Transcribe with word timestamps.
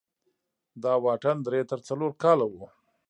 دا 0.83 0.93
واټن 1.05 1.37
درې 1.47 1.61
تر 1.71 1.79
څلور 1.87 2.11
کاله 2.23 2.45
و. 2.51 2.55